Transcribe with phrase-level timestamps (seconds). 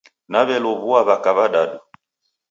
[0.31, 1.77] Naw'elow'ua w'aka w'adadu